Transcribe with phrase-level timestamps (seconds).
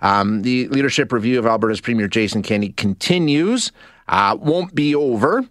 [0.00, 3.72] Um, the leadership review of Alberta's Premier Jason Kenney continues.
[4.08, 5.44] Uh, won't be over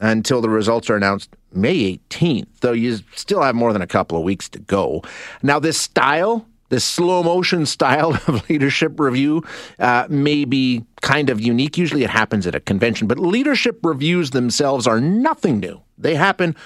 [0.00, 4.18] until the results are announced May 18th, though you still have more than a couple
[4.18, 5.02] of weeks to go.
[5.42, 9.44] Now, this style, this slow motion style of leadership review,
[9.78, 11.78] uh, may be kind of unique.
[11.78, 15.80] Usually it happens at a convention, but leadership reviews themselves are nothing new.
[15.98, 16.56] They happen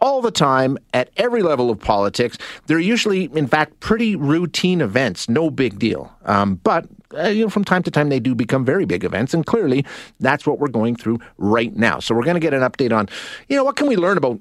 [0.00, 2.38] all the time at every level of politics.
[2.66, 6.12] They're usually, in fact, pretty routine events, no big deal.
[6.24, 6.86] Um, but
[7.16, 9.84] uh, you know, from time to time, they do become very big events, and clearly,
[10.20, 12.00] that's what we're going through right now.
[12.00, 13.08] So we're going to get an update on,
[13.48, 14.40] you know, what can we learn about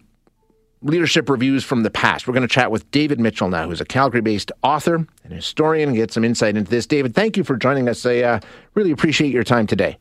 [0.82, 2.28] leadership reviews from the past.
[2.28, 5.90] We're going to chat with David Mitchell now, who's a Calgary based author and historian,
[5.90, 6.86] and get some insight into this.
[6.86, 8.06] David, thank you for joining us.
[8.06, 8.40] I uh,
[8.76, 9.98] really appreciate your time today.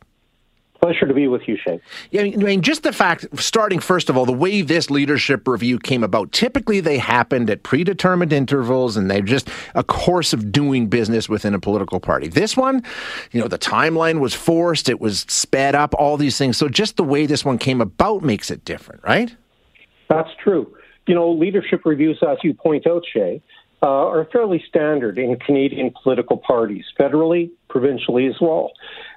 [0.81, 1.79] Pleasure to be with you, Shane.
[2.11, 5.79] Yeah, I mean, just the fact, starting first of all, the way this leadership review
[5.79, 6.31] came about.
[6.31, 11.53] Typically, they happened at predetermined intervals, and they're just a course of doing business within
[11.53, 12.27] a political party.
[12.27, 12.83] This one,
[13.31, 16.57] you know, the timeline was forced, it was sped up, all these things.
[16.57, 19.35] So, just the way this one came about makes it different, right?
[20.09, 20.75] That's true.
[21.07, 23.41] You know, leadership reviews, as you point out, Shay,
[23.81, 28.71] uh, are fairly standard in Canadian political parties, federally, provincially as well.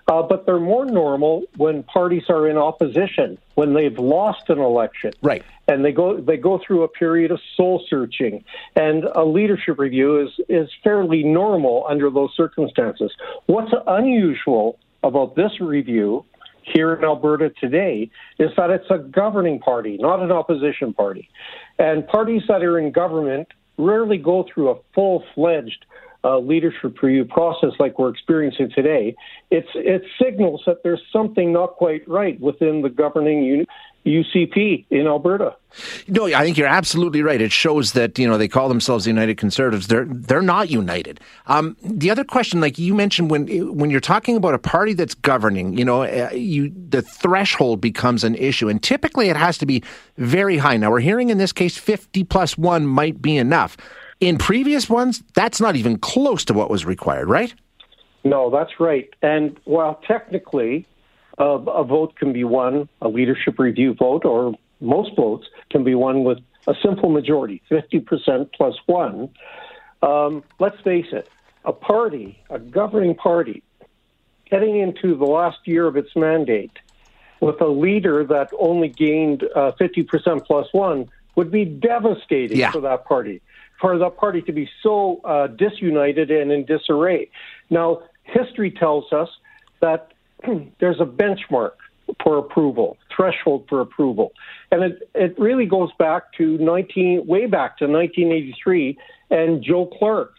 [0.09, 5.13] Uh, but they're more normal when parties are in opposition, when they've lost an election,
[5.21, 5.45] right?
[5.69, 8.43] And they go they go through a period of soul searching,
[8.75, 13.13] and a leadership review is is fairly normal under those circumstances.
[13.47, 16.25] What's unusual about this review
[16.63, 21.29] here in Alberta today is that it's a governing party, not an opposition party,
[21.79, 25.85] and parties that are in government rarely go through a full fledged
[26.25, 29.15] uh, leadership review process like we're experiencing today,
[29.51, 33.67] it's it signals that there's something not quite right within the governing U-
[34.05, 35.55] UCP in Alberta.
[36.09, 37.41] No, I think you're absolutely right.
[37.41, 39.87] It shows that you know they call themselves the United Conservatives.
[39.87, 41.21] They're they're not united.
[41.47, 43.47] Um, the other question, like you mentioned, when
[43.77, 48.25] when you're talking about a party that's governing, you know, uh, you the threshold becomes
[48.25, 49.85] an issue, and typically it has to be
[50.17, 50.77] very high.
[50.77, 53.77] Now we're hearing in this case 50 plus one might be enough.
[54.21, 57.55] In previous ones, that's not even close to what was required, right?
[58.25, 59.09] No, that's right.
[59.23, 60.87] And while technically
[61.39, 65.95] uh, a vote can be won, a leadership review vote, or most votes can be
[65.95, 69.31] won with a simple majority, 50% plus one,
[70.03, 71.29] um, let's face it,
[71.65, 73.63] a party, a governing party,
[74.51, 76.73] heading into the last year of its mandate
[77.41, 82.73] with a leader that only gained uh, 50% plus one would be devastating yeah.
[82.73, 83.41] for that party
[83.81, 87.31] for the party to be so uh, disunited and in disarray.
[87.71, 89.29] Now, history tells us
[89.81, 90.13] that
[90.81, 91.73] there's a benchmark
[92.23, 94.33] for approval, threshold for approval,
[94.71, 98.99] and it it really goes back to 19 way back to 1983
[99.31, 100.35] and Joe Clark,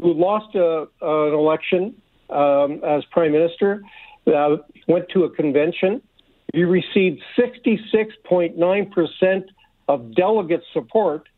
[0.00, 1.94] who lost a, an election
[2.30, 3.82] um, as prime minister,
[4.26, 4.56] uh,
[4.88, 6.00] went to a convention.
[6.54, 9.50] He received 66.9 percent
[9.88, 11.28] of delegate support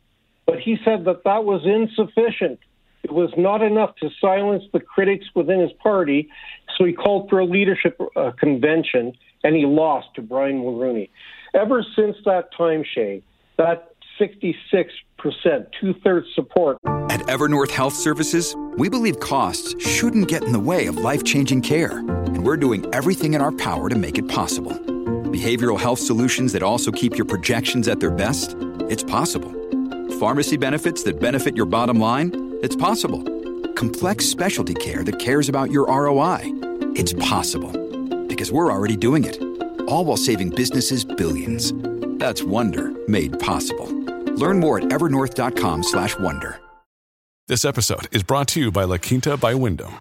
[0.48, 2.58] but he said that that was insufficient.
[3.02, 6.30] It was not enough to silence the critics within his party,
[6.76, 9.12] so he called for a leadership uh, convention,
[9.44, 11.10] and he lost to Brian Mulroney.
[11.54, 13.22] Ever since that time, Shay,
[13.58, 14.94] that 66%,
[15.78, 16.78] two thirds support.
[17.10, 21.60] At Evernorth Health Services, we believe costs shouldn't get in the way of life changing
[21.60, 24.72] care, and we're doing everything in our power to make it possible.
[25.28, 28.56] Behavioral health solutions that also keep your projections at their best?
[28.88, 29.57] It's possible
[30.18, 32.54] Pharmacy benefits that benefit your bottom line?
[32.60, 33.22] It's possible.
[33.74, 36.40] Complex specialty care that cares about your ROI?
[36.96, 37.70] It's possible.
[38.26, 39.40] Because we're already doing it.
[39.82, 41.72] All while saving businesses billions.
[42.18, 43.86] That's Wonder made possible.
[44.34, 46.60] Learn more at evernorth.com/wonder.
[47.46, 50.00] This episode is brought to you by La Quinta by Wyndham.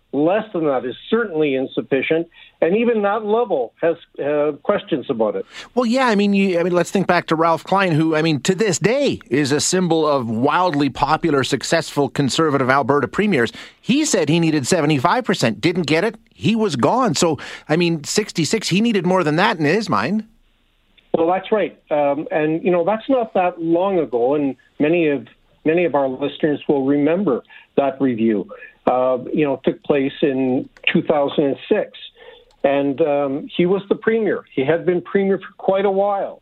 [0.13, 2.27] Less than that is certainly insufficient,
[2.59, 5.45] and even that level has uh, questions about it.
[5.73, 8.21] Well, yeah, I mean, you, I mean, let's think back to Ralph Klein, who, I
[8.21, 13.53] mean, to this day is a symbol of wildly popular, successful conservative Alberta premiers.
[13.79, 17.15] He said he needed seventy-five percent, didn't get it, he was gone.
[17.15, 17.37] So,
[17.69, 20.27] I mean, sixty-six, he needed more than that in his mind.
[21.17, 25.27] Well, that's right, um, and you know that's not that long ago, and many of
[25.63, 27.43] many of our listeners will remember
[27.77, 28.49] that review.
[28.87, 31.97] Uh, you know, took place in 2006,
[32.63, 34.43] and um, he was the premier.
[34.53, 36.41] He had been premier for quite a while,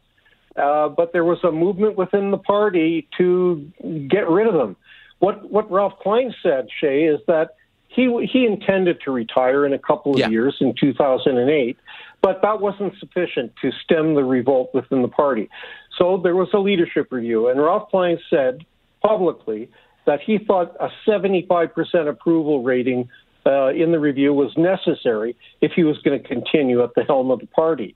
[0.55, 3.69] uh, but there was a movement within the party to
[4.09, 4.77] get rid of him.
[5.19, 7.55] What what Ralph Klein said, Shay, is that
[7.89, 10.29] he he intended to retire in a couple of yeah.
[10.29, 11.77] years in 2008,
[12.21, 15.49] but that wasn't sufficient to stem the revolt within the party.
[15.97, 18.65] So there was a leadership review, and Ralph Klein said
[19.01, 19.69] publicly
[20.09, 23.07] that he thought a 75% approval rating
[23.45, 27.29] uh, in the review was necessary if he was going to continue at the helm
[27.29, 27.95] of the party.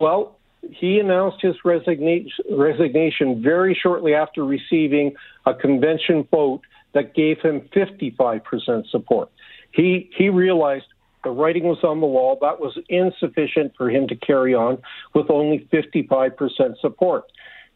[0.00, 6.60] Well, he announced his resignation very shortly after receiving a convention vote
[6.94, 9.28] that gave him 55% support.
[9.72, 10.84] He he realized
[11.24, 12.38] the writing was on the wall.
[12.40, 14.78] That was insufficient for him to carry on
[15.12, 17.24] with only 55% support.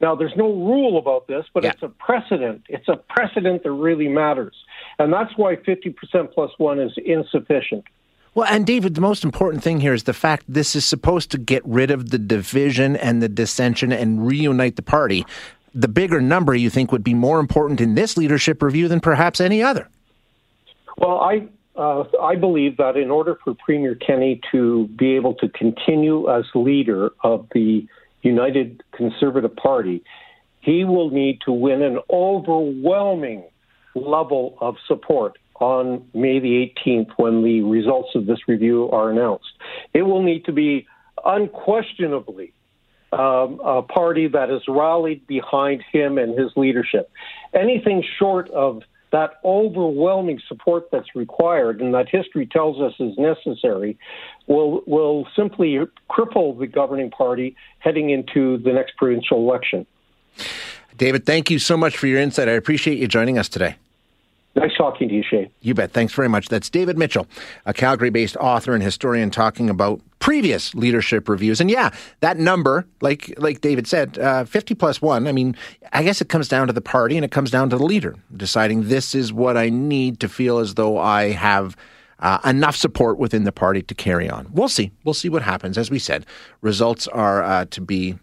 [0.01, 1.71] Now, there's no rule about this, but yeah.
[1.71, 2.63] it's a precedent.
[2.69, 4.55] It's a precedent that really matters.
[4.99, 5.95] And that's why 50%
[6.35, 7.85] plus one is insufficient.
[8.35, 11.39] Well, and David, the most important thing here is the fact this is supposed to
[11.39, 15.25] get rid of the division and the dissension and reunite the party.
[15.75, 19.41] The bigger number you think would be more important in this leadership review than perhaps
[19.41, 19.89] any other.
[20.99, 25.49] Well, I uh, I believe that in order for Premier Kenney to be able to
[25.49, 27.87] continue as leader of the
[28.27, 30.03] United Conservative Party,
[30.61, 33.45] he will need to win an overwhelming
[33.95, 39.49] level of support on May the 18th when the results of this review are announced.
[39.95, 40.87] It will need to be
[41.25, 42.53] unquestionably
[43.13, 47.11] um, a party that has rallied behind him and his leadership.
[47.55, 48.83] Anything short of
[49.17, 53.97] that overwhelming support that's required and that history tells us is necessary
[54.47, 55.79] will will simply
[56.11, 59.87] cripple the governing party heading into the next provincial election.
[60.99, 62.47] David, thank you so much for your insight.
[62.47, 63.77] I appreciate you joining us today.
[64.57, 65.51] Nice talking to you, Shay.
[65.61, 65.93] You bet.
[65.93, 66.49] Thanks very much.
[66.49, 67.27] That's David Mitchell,
[67.67, 71.61] a Calgary based author and historian, talking about previous leadership reviews.
[71.61, 75.55] And yeah, that number, like like David said, uh, 50 plus one, I mean,
[75.93, 78.17] I guess it comes down to the party and it comes down to the leader
[78.35, 81.77] deciding this is what I need to feel as though I have.
[82.19, 84.49] Uh, enough support within the party to carry on.
[84.51, 84.91] We'll see.
[85.05, 85.77] We'll see what happens.
[85.77, 86.25] As we said,
[86.63, 88.19] results are uh, to be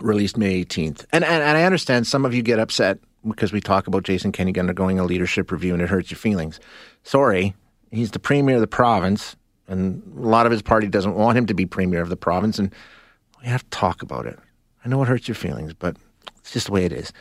[0.00, 1.06] released May 18th.
[1.10, 4.32] And, and, and I understand some of you get upset because we talk about Jason
[4.32, 6.60] Kenney undergoing a leadership review and it hurts your feelings.
[7.02, 7.54] Sorry,
[7.90, 9.36] he's the premier of the province,
[9.66, 12.58] and a lot of his party doesn't want him to be premier of the province,
[12.58, 12.72] and
[13.40, 14.38] we have to talk about it.
[14.84, 15.96] I know it hurts your feelings, but
[16.38, 17.12] it's just the way it is.